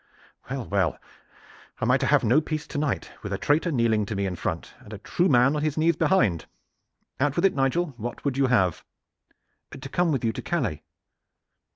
[0.49, 0.97] "Well, well,
[1.79, 4.35] am I to have no peace to night, with a traitor kneeling to me in
[4.35, 6.47] front, and a true man on his knees behind?
[7.19, 7.93] Out with it, Nigel.
[7.97, 8.83] What would you have?"
[9.79, 10.81] "To come with you to Calais."